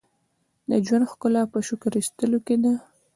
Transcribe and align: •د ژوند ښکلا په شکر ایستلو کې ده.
•د 0.69 0.71
ژوند 0.85 1.05
ښکلا 1.11 1.43
په 1.53 1.59
شکر 1.67 1.91
ایستلو 1.99 2.39
کې 2.45 2.55
ده. 2.63 2.73